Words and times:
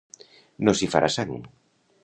No 0.69 0.73
s'hi 0.79 0.89
farà 0.95 1.11
sang. 1.17 1.37